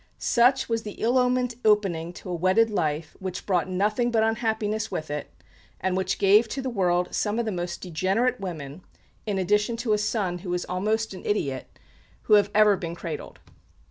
[0.17, 4.89] Such was the ill omened opening to a wedded life which brought nothing but unhappiness
[4.89, 5.29] with it
[5.79, 8.81] and which gave to the world some of the most degenerate women
[9.27, 11.77] (in addition to a son who was almost an idiot)
[12.23, 13.37] who have ever been cradled.